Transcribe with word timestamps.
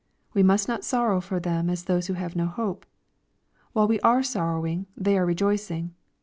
We 0.33 0.41
must 0.41 0.67
not 0.67 0.83
sorrow 0.83 1.21
for 1.21 1.39
them 1.39 1.69
as 1.69 1.83
those 1.83 2.07
who 2.07 2.13
have 2.15 2.35
no 2.35 2.47
hope. 2.47 2.87
While 3.73 3.87
we 3.87 3.99
are 3.99 4.23
sorrow 4.23 4.65
ing 4.65 4.87
they 4.97 5.15
are 5.15 5.27
rejoicing. 5.27 5.93